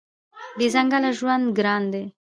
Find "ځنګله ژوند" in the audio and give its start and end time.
0.73-1.45